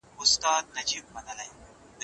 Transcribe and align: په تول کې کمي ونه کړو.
په 0.17 0.23
تول 0.41 0.81
کې 0.87 0.97
کمي 1.05 1.21
ونه 1.27 1.45
کړو. 1.49 1.65